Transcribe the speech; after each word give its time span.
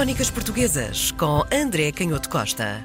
Crónicas 0.00 0.30
Portuguesas 0.30 1.12
com 1.12 1.42
André 1.52 1.92
Canhoto 1.92 2.30
Costa. 2.30 2.82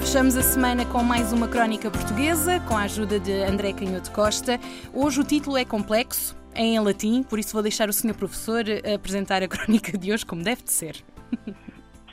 Fechamos 0.00 0.36
a 0.36 0.42
semana 0.42 0.84
com 0.84 1.02
mais 1.02 1.32
uma 1.32 1.48
crónica 1.48 1.90
portuguesa, 1.90 2.60
com 2.68 2.76
a 2.76 2.82
ajuda 2.82 3.18
de 3.18 3.32
André 3.32 3.72
Canhoto 3.72 4.12
Costa. 4.12 4.60
Hoje 4.92 5.20
o 5.22 5.24
título 5.24 5.56
é 5.56 5.64
complexo, 5.64 6.36
é 6.54 6.60
em 6.60 6.78
latim, 6.80 7.22
por 7.22 7.38
isso 7.38 7.54
vou 7.54 7.62
deixar 7.62 7.88
o 7.88 7.94
Sr. 7.94 8.14
Professor 8.14 8.62
apresentar 8.94 9.42
a 9.42 9.48
crónica 9.48 9.96
de 9.96 10.12
hoje 10.12 10.26
como 10.26 10.42
deve 10.42 10.64
de 10.64 10.70
ser. 10.70 11.02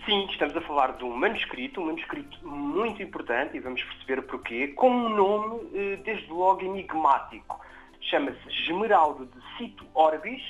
Sim, 0.05 0.27
estamos 0.31 0.55
a 0.55 0.61
falar 0.61 0.93
de 0.93 1.03
um 1.03 1.13
manuscrito, 1.17 1.81
um 1.81 1.87
manuscrito 1.87 2.37
muito 2.47 3.03
importante, 3.03 3.57
e 3.57 3.59
vamos 3.59 3.83
perceber 3.83 4.21
porquê, 4.21 4.69
com 4.69 4.89
um 4.91 5.09
nome 5.09 5.59
eh, 5.73 5.99
desde 6.05 6.31
logo 6.31 6.61
enigmático. 6.61 7.59
Chama-se 7.99 8.47
Esmeralda 8.47 9.25
de 9.25 9.57
Cito 9.57 9.85
Orbis, 9.93 10.41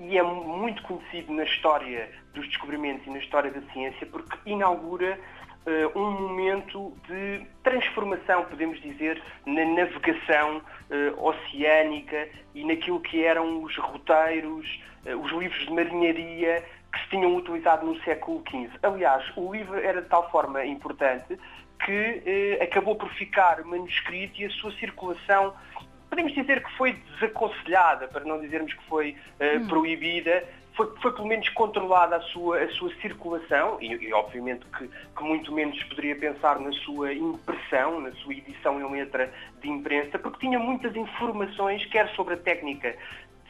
e 0.00 0.16
é 0.16 0.22
muito 0.22 0.82
conhecido 0.82 1.32
na 1.32 1.44
história 1.44 2.10
dos 2.32 2.46
descobrimentos 2.48 3.06
e 3.06 3.10
na 3.10 3.18
história 3.18 3.50
da 3.50 3.60
ciência 3.72 4.06
porque 4.06 4.36
inaugura 4.46 5.18
uh, 5.66 5.98
um 5.98 6.10
momento 6.10 6.96
de 7.06 7.46
transformação, 7.62 8.44
podemos 8.46 8.80
dizer, 8.80 9.22
na 9.44 9.64
navegação 9.64 10.58
uh, 10.58 11.22
oceânica 11.22 12.28
e 12.54 12.64
naquilo 12.64 13.00
que 13.00 13.22
eram 13.22 13.62
os 13.62 13.76
roteiros, 13.76 14.80
uh, 15.06 15.20
os 15.20 15.30
livros 15.32 15.66
de 15.66 15.72
marinharia 15.72 16.64
que 16.92 17.00
se 17.02 17.10
tinham 17.10 17.36
utilizado 17.36 17.86
no 17.86 18.00
século 18.02 18.42
XV. 18.48 18.70
Aliás, 18.82 19.24
o 19.36 19.52
livro 19.52 19.78
era 19.78 20.00
de 20.00 20.08
tal 20.08 20.28
forma 20.30 20.64
importante 20.64 21.38
que 21.84 22.58
acabou 22.60 22.94
por 22.96 23.08
ficar 23.14 23.64
manuscrito 23.64 24.42
e 24.42 24.44
a 24.44 24.50
sua 24.50 24.70
circulação 24.72 25.54
podemos 26.10 26.34
dizer 26.34 26.62
que 26.62 26.76
foi 26.76 26.92
desaconselhada, 26.92 28.08
para 28.08 28.24
não 28.24 28.40
dizermos 28.40 28.74
que 28.74 28.84
foi 28.84 29.16
uh, 29.40 29.58
hum. 29.58 29.68
proibida, 29.68 30.44
foi, 30.74 30.92
foi, 31.00 31.12
pelo 31.12 31.26
menos 31.26 31.48
controlada 31.50 32.16
a 32.16 32.20
sua, 32.20 32.58
a 32.62 32.70
sua 32.70 32.92
circulação 32.96 33.78
e, 33.80 33.92
e 33.92 34.12
obviamente 34.12 34.64
que, 34.76 34.88
que, 34.88 35.22
muito 35.22 35.52
menos 35.52 35.82
poderia 35.84 36.16
pensar 36.16 36.58
na 36.58 36.72
sua 36.72 37.12
impressão, 37.12 38.00
na 38.00 38.12
sua 38.12 38.34
edição 38.34 38.80
em 38.80 38.92
letra 38.92 39.32
de 39.60 39.68
imprensa, 39.68 40.18
porque 40.18 40.40
tinha 40.40 40.58
muitas 40.58 40.94
informações, 40.96 41.84
quer 41.86 42.08
sobre 42.14 42.34
a 42.34 42.36
técnica 42.36 42.96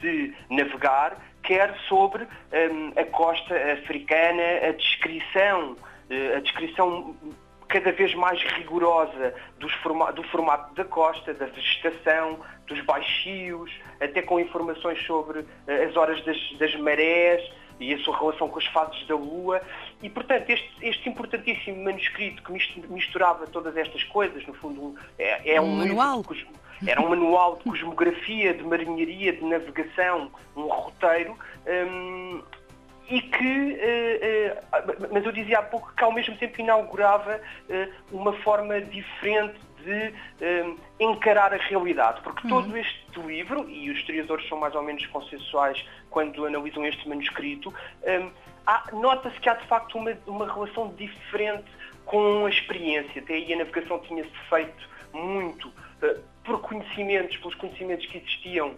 de 0.01 0.33
navegar, 0.49 1.17
quer 1.43 1.75
sobre 1.87 2.23
um, 2.23 2.99
a 2.99 3.05
costa 3.05 3.55
africana, 3.73 4.67
a 4.67 4.71
descrição, 4.71 5.73
uh, 5.73 6.37
a 6.37 6.39
descrição 6.39 7.15
cada 7.71 7.91
vez 7.91 8.13
mais 8.13 8.41
rigorosa 8.43 9.33
forma, 9.81 10.11
do 10.11 10.23
formato 10.23 10.73
da 10.75 10.85
costa, 10.85 11.33
da 11.33 11.45
vegetação, 11.45 12.39
dos 12.67 12.81
baixios, 12.81 13.71
até 13.99 14.21
com 14.21 14.39
informações 14.39 15.03
sobre 15.05 15.39
uh, 15.39 15.47
as 15.87 15.95
horas 15.95 16.23
das, 16.23 16.37
das, 16.59 16.75
marés 16.75 17.41
e 17.79 17.93
a 17.93 17.99
sua 17.99 18.17
relação 18.17 18.47
com 18.47 18.59
as 18.59 18.65
fases 18.67 19.05
da 19.07 19.15
lua. 19.15 19.61
E, 20.01 20.09
portanto, 20.09 20.49
este, 20.49 20.71
este 20.81 21.09
importantíssimo 21.09 21.83
manuscrito 21.83 22.43
que 22.43 22.51
misturava 22.89 23.47
todas 23.47 23.75
estas 23.75 24.03
coisas, 24.05 24.45
no 24.45 24.53
fundo, 24.53 24.95
é, 25.17 25.55
é 25.55 25.61
um, 25.61 25.65
um 25.65 25.77
manual. 25.77 26.23
Era 26.85 26.99
um 26.99 27.09
manual 27.09 27.57
de 27.57 27.63
cosmografia, 27.63 28.55
de 28.55 28.63
marinharia, 28.63 29.33
de 29.33 29.43
navegação, 29.43 30.31
um 30.55 30.63
roteiro. 30.63 31.37
Um, 31.67 32.41
e 33.11 33.21
que, 33.21 33.77
eh, 33.77 34.19
eh, 34.21 34.63
mas 35.11 35.25
eu 35.25 35.33
dizia 35.33 35.59
há 35.59 35.61
pouco 35.61 35.93
que 35.93 36.01
ao 36.01 36.13
mesmo 36.13 36.37
tempo 36.37 36.61
inaugurava 36.61 37.41
eh, 37.69 37.89
uma 38.09 38.31
forma 38.37 38.79
diferente 38.79 39.59
de 39.83 40.13
encarar 40.99 41.51
a 41.55 41.57
realidade, 41.57 42.21
porque 42.21 42.47
todo 42.47 42.69
uhum. 42.69 42.77
este 42.77 43.19
livro, 43.25 43.67
e 43.67 43.89
os 43.89 43.97
historiadores 43.97 44.47
são 44.47 44.59
mais 44.59 44.75
ou 44.75 44.83
menos 44.83 45.03
consensuais 45.07 45.83
quando 46.11 46.45
analisam 46.45 46.85
este 46.85 47.09
manuscrito, 47.09 47.73
nota-se 48.93 49.39
que 49.39 49.49
há 49.49 49.55
de 49.55 49.65
facto 49.65 49.97
uma, 49.97 50.15
uma 50.27 50.53
relação 50.53 50.93
diferente 50.93 51.65
com 52.05 52.45
a 52.45 52.49
experiência. 52.49 53.23
Até 53.23 53.33
aí 53.33 53.51
a 53.53 53.57
navegação 53.57 53.97
tinha-se 54.01 54.29
feito 54.51 54.87
muito 55.13 55.73
por 56.43 56.61
conhecimentos, 56.61 57.35
pelos 57.37 57.55
conhecimentos 57.55 58.05
que 58.05 58.19
existiam 58.19 58.75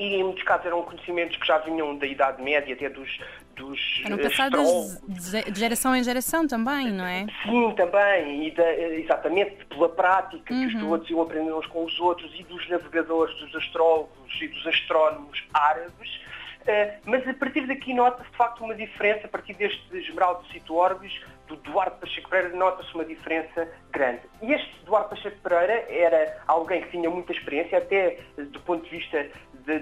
e 0.00 0.14
em 0.14 0.24
muitos 0.24 0.42
casos 0.44 0.64
eram 0.64 0.82
conhecimentos 0.82 1.36
que 1.36 1.46
já 1.46 1.58
vinham 1.58 1.94
da 1.96 2.06
Idade 2.06 2.42
Média, 2.42 2.74
até 2.74 2.88
dos, 2.88 3.18
dos 3.54 4.02
Eram 4.06 4.16
passados 4.16 4.98
de 5.06 5.60
geração 5.60 5.94
em 5.94 6.02
geração 6.02 6.46
também, 6.46 6.90
não 6.90 7.04
é? 7.04 7.26
Sim, 7.42 7.74
também, 7.76 8.46
e 8.46 8.50
da, 8.52 8.72
exatamente 8.74 9.62
pela 9.66 9.90
prática 9.90 10.54
uhum. 10.54 10.60
que 10.60 10.66
os 10.66 10.74
uhum. 10.74 10.80
pilotos 10.80 11.10
iam 11.10 11.20
aprendendo 11.20 11.58
uns 11.58 11.66
com 11.66 11.84
os 11.84 12.00
outros 12.00 12.32
e 12.34 12.42
dos 12.44 12.66
navegadores, 12.70 13.36
dos 13.40 13.54
astrólogos 13.54 14.40
e 14.40 14.48
dos 14.48 14.66
astrónomos 14.66 15.44
árabes. 15.52 16.20
Uh, 16.60 17.00
mas 17.04 17.26
a 17.28 17.34
partir 17.34 17.66
daqui 17.66 17.92
nota-se 17.92 18.30
de 18.30 18.36
facto 18.36 18.64
uma 18.64 18.74
diferença, 18.74 19.26
a 19.26 19.28
partir 19.28 19.54
deste 19.54 19.82
Esmeralda 19.96 20.42
de 20.44 20.52
Cito 20.52 20.74
Orbis, 20.74 21.12
do 21.46 21.56
Duarte 21.56 21.98
Pacheco 22.00 22.30
Pereira, 22.30 22.56
nota-se 22.56 22.94
uma 22.94 23.04
diferença 23.04 23.68
grande. 23.90 24.20
E 24.40 24.52
este 24.52 24.72
Duarte 24.84 25.10
Pacheco 25.10 25.36
Pereira 25.42 25.84
era 25.90 26.42
alguém 26.46 26.82
que 26.82 26.90
tinha 26.90 27.10
muita 27.10 27.32
experiência, 27.32 27.78
até 27.78 28.18
do 28.36 28.60
ponto 28.60 28.84
de 28.84 28.90
vista 28.96 29.26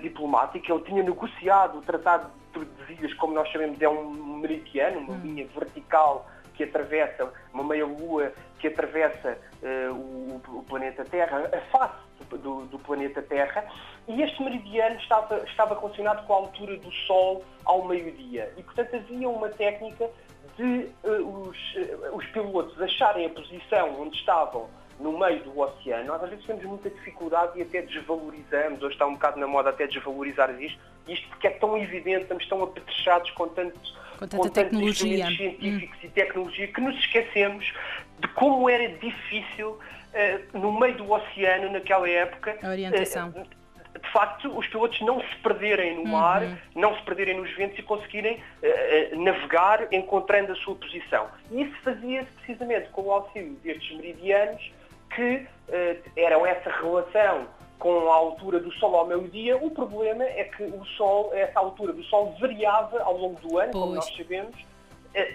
diplomática, 0.00 0.72
ele 0.72 0.82
tinha 0.84 1.02
negociado 1.02 1.78
o 1.78 1.82
Tratado 1.82 2.26
de 2.26 2.52
Tordesilhas, 2.52 3.14
como 3.14 3.34
nós 3.34 3.50
sabemos, 3.50 3.80
é 3.80 3.88
um 3.88 4.38
meridiano, 4.38 5.00
uma 5.00 5.14
hum. 5.14 5.20
linha 5.22 5.46
vertical 5.46 6.26
que 6.54 6.64
atravessa, 6.64 7.32
uma 7.54 7.62
meia-lua 7.62 8.32
que 8.58 8.66
atravessa 8.66 9.38
uh, 9.62 9.94
o, 9.94 10.42
o, 10.58 10.62
planeta 10.64 11.04
Terra, 11.04 11.48
a 11.52 11.60
face 11.70 11.94
do, 12.30 12.66
do, 12.66 12.78
planeta 12.80 13.22
Terra, 13.22 13.64
e 14.08 14.20
este 14.20 14.42
meridiano 14.42 14.96
estava, 14.96 15.38
estava 15.44 15.78
relacionado 15.78 16.26
com 16.26 16.32
a 16.32 16.36
altura 16.36 16.76
do 16.78 16.90
Sol 17.06 17.44
ao 17.64 17.86
meio-dia. 17.86 18.52
E, 18.56 18.62
portanto, 18.62 18.96
havia 18.96 19.28
uma 19.28 19.48
técnica 19.48 20.10
de 20.56 20.90
uh, 21.04 21.48
os, 21.48 21.56
uh, 21.76 22.16
os 22.16 22.26
pilotos 22.26 22.80
acharem 22.82 23.26
a 23.26 23.30
posição 23.30 24.02
onde 24.02 24.16
estavam 24.16 24.68
no 25.00 25.18
meio 25.18 25.42
do 25.44 25.58
oceano, 25.58 26.06
nós 26.06 26.22
às 26.22 26.30
vezes 26.30 26.44
temos 26.44 26.64
muita 26.64 26.90
dificuldade 26.90 27.58
e 27.58 27.62
até 27.62 27.82
desvalorizamos, 27.82 28.82
hoje 28.82 28.94
está 28.94 29.06
um 29.06 29.14
bocado 29.14 29.38
na 29.38 29.46
moda 29.46 29.70
até 29.70 29.86
desvalorizar 29.86 30.50
isto, 30.60 30.78
isto 31.06 31.28
porque 31.28 31.46
é 31.46 31.50
tão 31.50 31.76
evidente, 31.76 32.22
estamos 32.22 32.46
tão 32.48 32.62
apetrechados 32.62 33.30
com 33.32 33.48
tantos 33.48 33.96
com 34.18 34.26
tanta 34.26 34.36
com 34.36 34.48
tecnologia 34.48 35.26
científicos 35.26 35.96
hum. 35.96 36.06
e 36.06 36.08
tecnologia 36.08 36.66
que 36.66 36.80
nos 36.80 36.98
esquecemos 36.98 37.72
de 38.18 38.28
como 38.28 38.68
era 38.68 38.88
difícil 38.88 39.70
uh, 39.70 40.58
no 40.58 40.78
meio 40.78 40.96
do 40.96 41.10
oceano 41.10 41.72
naquela 41.72 42.08
época 42.08 42.58
a 42.62 42.68
orientação. 42.68 43.28
Uh, 43.28 43.58
de 44.00 44.12
facto, 44.12 44.56
os 44.56 44.66
pilotos 44.68 45.00
não 45.00 45.20
se 45.20 45.36
perderem 45.42 45.96
no 45.96 46.04
mar, 46.06 46.42
uhum. 46.42 46.56
não 46.76 46.96
se 46.96 47.02
perderem 47.02 47.36
nos 47.36 47.50
ventos 47.56 47.78
e 47.78 47.82
conseguirem 47.82 48.36
uh, 48.36 49.22
navegar 49.22 49.88
encontrando 49.92 50.52
a 50.52 50.54
sua 50.56 50.76
posição. 50.76 51.26
E 51.50 51.62
isso 51.62 51.76
fazia-se 51.82 52.30
precisamente 52.32 52.88
com 52.90 53.02
o 53.02 53.12
auxílio 53.12 53.54
destes 53.62 53.96
meridianos 53.96 54.72
que 55.14 55.46
uh, 55.68 56.10
eram 56.16 56.46
essa 56.46 56.70
relação 56.70 57.46
com 57.78 58.10
a 58.10 58.14
altura 58.14 58.58
do 58.58 58.72
Sol 58.72 58.96
ao 58.96 59.06
meio-dia. 59.06 59.56
O 59.56 59.70
problema 59.70 60.24
é 60.24 60.44
que 60.44 60.64
o 60.64 60.84
Sol, 60.96 61.30
essa 61.32 61.60
altura 61.60 61.92
do 61.92 62.02
Sol 62.04 62.34
variava 62.40 63.00
ao 63.02 63.16
longo 63.16 63.40
do 63.40 63.58
ano, 63.58 63.72
pois. 63.72 63.84
como 63.84 63.94
nós 63.94 64.16
sabemos, 64.16 64.56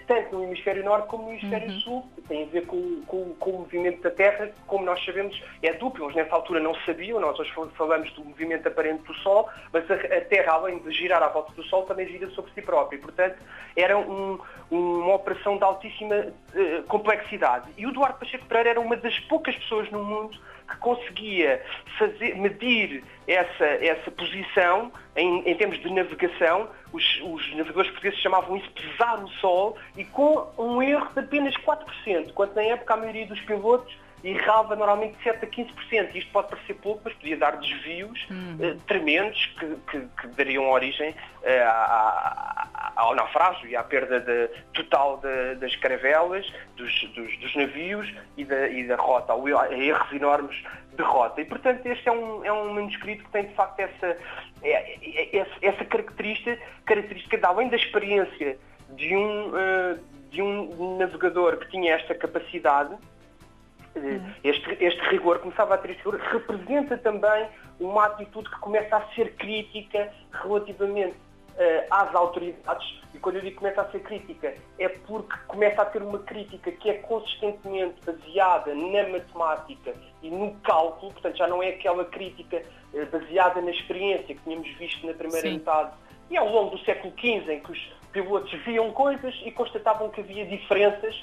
tanto 0.08 0.36
no 0.36 0.44
hemisfério 0.44 0.84
norte 0.84 1.08
como 1.08 1.24
no 1.24 1.32
hemisfério 1.32 1.70
uhum. 1.70 1.80
sul, 1.80 2.10
tem 2.28 2.44
a 2.44 2.46
ver 2.48 2.66
com, 2.66 3.02
com, 3.06 3.34
com, 3.36 3.50
o 3.52 3.60
movimento 3.60 4.02
da 4.02 4.12
Terra, 4.12 4.52
como 4.68 4.86
nós 4.86 5.04
sabemos, 5.04 5.42
é 5.62 5.74
duplo. 5.74 6.06
Eles 6.06 6.16
nessa 6.16 6.36
altura 6.36 6.60
não 6.60 6.74
sabiam, 6.86 7.20
nós 7.20 7.38
hoje 7.40 7.52
falamos 7.76 8.12
do 8.14 8.24
movimento 8.24 8.68
aparente 8.68 9.04
do 9.04 9.14
Sol, 9.16 9.50
mas 9.72 9.90
a, 9.90 9.96
a 9.96 10.22
Terra, 10.22 10.54
além 10.54 10.80
de 10.80 10.92
girar 10.92 11.22
à 11.22 11.28
volta 11.28 11.54
do 11.54 11.64
Sol, 11.64 11.84
também 11.84 12.08
gira 12.08 12.30
sobre 12.32 12.52
si 12.54 12.62
própria. 12.62 13.00
Portanto, 13.00 13.38
era 13.76 13.98
um, 13.98 14.40
uma 14.72 15.16
operação 15.16 15.58
de 15.58 15.64
altíssima 15.64 16.16
uh, 16.16 16.84
complexidade. 16.84 17.70
E 17.78 17.86
o 17.86 17.92
Duarte 17.92 18.20
Pacheco 18.20 18.46
Pereira 18.46 18.72
era 18.72 18.80
uma 18.80 18.96
das 18.96 19.18
poucas 19.22 19.56
pessoas 19.56 19.90
no 19.92 20.04
mundo 20.04 20.38
que 20.68 20.78
conseguia 20.78 21.62
fazer, 21.98 22.36
medir 22.36 23.04
essa, 23.28 23.66
essa 23.66 24.12
posição 24.12 24.92
em, 25.16 25.50
em 25.50 25.56
termos 25.56 25.80
de 25.80 25.90
navegação. 25.92 26.70
Os, 26.92 27.04
os, 27.24 27.50
navegadores 27.56 27.90
portugueses 27.92 28.20
chamavam 28.20 28.58
isso 28.58 28.70
pesar 28.72 29.24
o 29.24 29.28
sol 29.40 29.78
e 29.98 30.06
com 30.06 30.48
um 30.58 30.82
erro 30.82 31.08
de 31.14 31.20
apenas 31.20 31.56
4%, 31.56 32.34
quando 32.34 32.56
na 32.56 32.64
época 32.64 32.94
a 32.94 32.98
maioria 32.98 33.26
dos 33.26 33.40
pilotos 33.42 33.94
errava 34.24 34.76
normalmente 34.76 35.18
7 35.22 35.44
a 35.44 35.48
15%. 35.48 36.16
Isto 36.16 36.32
pode 36.32 36.50
parecer 36.50 36.76
pouco, 36.76 37.02
mas 37.04 37.14
podia 37.14 37.38
dar 37.38 37.58
desvios 37.58 38.26
hum. 38.32 38.58
uh, 38.60 38.80
tremendos 38.88 39.46
que, 39.60 39.76
que, 39.92 40.08
que, 40.22 40.28
dariam 40.36 40.70
origem 40.70 41.10
uh, 41.12 42.73
ao 42.96 43.16
naufrágio 43.16 43.68
e 43.68 43.76
à 43.76 43.84
perda 43.84 44.20
de, 44.20 44.48
total 44.74 45.18
de, 45.18 45.56
das 45.56 45.76
caravelas, 45.78 46.52
dos, 46.76 47.04
dos, 47.16 47.38
dos 47.38 47.56
navios 47.56 48.14
e 48.38 48.46
da, 48.46 48.68
e 48.68 48.86
da, 48.88 48.96
rota, 48.96 49.34
a 49.34 49.78
erros 49.78 50.12
enormes 50.12 50.64
de 50.96 51.04
rota. 51.04 51.42
E, 51.42 51.46
portanto, 51.46 51.86
este 51.86 52.08
é 52.08 52.12
um, 52.12 52.46
é 52.46 52.52
um 52.52 52.74
manuscrito 52.74 53.24
que 53.24 53.32
tem, 53.32 53.46
de 53.48 53.54
facto, 53.54 53.80
essa, 53.80 54.18
é, 54.62 55.38
é, 55.38 55.48
essa, 55.62 55.86
característica, 55.86 56.58
característica 56.86 57.38
de, 57.38 57.46
além 57.46 57.70
da 57.70 57.76
experiência 57.76 58.58
de 58.92 59.16
um, 59.16 59.50
uh, 59.50 60.00
de 60.30 60.42
um 60.42 60.98
navegador 60.98 61.58
que 61.58 61.70
tinha 61.70 61.96
esta 61.96 62.14
capacidade, 62.14 62.96
este, 64.44 64.84
este 64.84 65.02
rigor 65.10 65.40
começava 65.40 65.76
a 65.76 65.78
ter 65.78 65.92
este 65.92 66.04
rigor, 66.04 66.20
representa 66.20 66.98
também 66.98 67.48
uma 67.80 68.06
atitude 68.06 68.50
que 68.50 68.60
começa 68.60 68.98
a 68.98 69.08
ser 69.14 69.36
crítica 69.36 70.12
relativamente 70.32 71.16
às 71.90 72.14
autoridades. 72.16 73.02
E 73.14 73.20
quando 73.20 73.36
eu 73.36 73.42
digo 73.42 73.54
que 73.54 73.60
começa 73.60 73.82
a 73.82 73.92
ser 73.92 74.00
crítica, 74.00 74.56
é 74.80 74.90
porque 74.90 75.38
começa 75.48 75.82
a 75.82 75.86
ter 75.86 76.02
uma 76.02 76.20
crítica 76.20 76.72
que 76.72 76.90
é 76.90 76.94
consistentemente 76.96 77.96
baseada 78.06 78.74
na 78.74 79.08
matemática 79.10 79.94
e 80.22 80.30
no 80.30 80.56
cálculo, 80.62 81.12
portanto 81.12 81.38
já 81.38 81.48
não 81.48 81.62
é 81.62 81.70
aquela 81.70 82.06
crítica 82.06 82.64
baseada 83.12 83.62
na 83.62 83.72
experiência 83.72 84.36
que 84.36 84.42
tínhamos 84.44 84.68
visto 84.78 85.06
na 85.06 85.14
primeira 85.14 85.48
Sim. 85.48 85.54
metade 85.54 85.92
e 86.30 86.38
ao 86.38 86.50
longo 86.50 86.76
do 86.76 86.84
século 86.84 87.14
XV, 87.20 87.54
em 87.54 87.60
que 87.60 87.72
os 87.72 87.92
pilotos 88.14 88.54
viam 88.64 88.92
coisas 88.92 89.36
e 89.44 89.52
constatavam 89.52 90.10
que 90.10 90.22
havia 90.22 90.46
diferenças, 90.46 91.16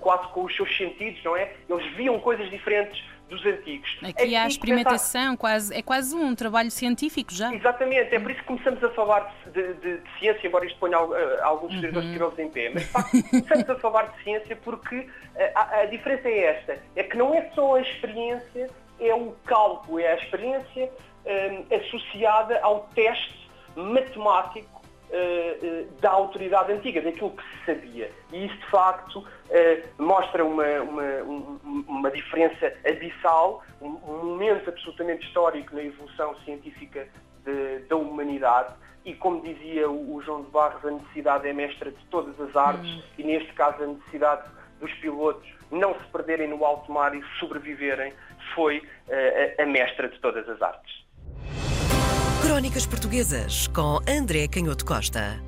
quase 0.00 0.26
com 0.28 0.44
os 0.44 0.56
seus 0.56 0.74
sentidos, 0.76 1.22
não 1.22 1.36
é? 1.36 1.52
Eles 1.68 1.86
viam 1.94 2.18
coisas 2.18 2.50
diferentes 2.50 3.04
dos 3.28 3.44
antigos. 3.44 3.98
Aqui 4.02 4.34
há 4.34 4.46
experimentação, 4.46 5.36
quase, 5.36 5.74
é 5.76 5.82
quase 5.82 6.14
um 6.14 6.34
trabalho 6.34 6.70
científico 6.70 7.32
já. 7.32 7.54
Exatamente, 7.54 8.14
é 8.14 8.18
por 8.18 8.30
isso 8.30 8.40
que 8.40 8.46
começamos 8.46 8.82
a 8.82 8.88
falar 8.90 9.34
de, 9.52 9.74
de, 9.74 9.98
de 9.98 10.18
ciência, 10.18 10.46
embora 10.46 10.64
isto 10.64 10.78
ponha 10.78 10.98
uh, 10.98 11.14
alguns 11.42 11.74
uhum. 11.74 12.32
em 12.38 12.48
pé, 12.48 12.70
mas 12.72 12.84
de 12.84 12.88
facto 12.88 13.22
começamos 13.30 13.70
a 13.70 13.74
falar 13.76 14.02
de 14.04 14.22
ciência 14.24 14.56
porque 14.56 15.06
a, 15.54 15.80
a, 15.80 15.84
diferença 15.84 16.28
é 16.28 16.38
esta, 16.38 16.78
é 16.96 17.02
que 17.02 17.16
não 17.16 17.34
é 17.34 17.50
só 17.54 17.76
a 17.76 17.82
experiência, 17.82 18.70
é 18.98 19.14
o 19.14 19.34
cálculo, 19.44 19.98
é 19.98 20.12
a 20.12 20.16
experiência 20.16 20.86
uh, 20.86 21.74
associada 21.74 22.58
ao 22.62 22.88
teste 22.94 23.48
matemático 23.76 24.77
da 26.00 26.10
autoridade 26.10 26.72
antiga, 26.72 27.00
daquilo 27.00 27.30
que 27.30 27.42
se 27.42 27.66
sabia. 27.66 28.10
E 28.32 28.46
isso, 28.46 28.56
de 28.56 28.66
facto, 28.66 29.20
uh, 29.20 30.02
mostra 30.02 30.44
uma, 30.44 30.66
uma, 30.82 31.60
uma 31.88 32.10
diferença 32.10 32.72
abissal, 32.86 33.64
um, 33.80 33.88
momento 33.88 34.68
absolutamente 34.68 35.26
histórico 35.26 35.74
na 35.74 35.82
evolução 35.82 36.36
científica 36.44 37.08
de, 37.44 37.80
da 37.88 37.96
humanidade. 37.96 38.74
E, 39.04 39.14
como 39.14 39.40
dizia 39.42 39.90
o, 39.90 40.20
João 40.22 40.42
de 40.42 40.50
Barros, 40.50 40.84
a 40.84 40.90
necessidade 40.90 41.48
é 41.48 41.52
mestra 41.52 41.90
de 41.90 42.04
todas 42.06 42.38
as 42.40 42.54
artes, 42.54 42.90
hum. 42.90 43.02
e 43.16 43.24
neste 43.24 43.52
caso 43.54 43.82
a 43.82 43.86
necessidade 43.86 44.48
dos 44.80 44.92
pilotos 44.94 45.48
não 45.70 45.94
se 45.94 46.06
perderem 46.12 46.48
no 46.48 46.64
alto 46.64 46.90
mar 46.92 47.14
e 47.14 47.22
sobreviverem 47.38 48.12
foi 48.54 48.78
uh, 48.78 49.62
a 49.62 49.66
mestra 49.66 50.08
de 50.08 50.18
todas 50.20 50.48
as 50.48 50.60
artes. 50.60 51.07
Crónicas 52.42 52.86
Portuguesas 52.86 53.68
com 53.68 53.98
André 54.06 54.48
Canhoto 54.48 54.84
Costa. 54.84 55.47